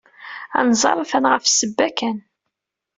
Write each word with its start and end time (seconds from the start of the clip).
Anẓar 0.59 0.97
atan 1.03 1.25
ɣef 1.31 1.43
ssebba 1.47 1.87
kan. 1.97 2.17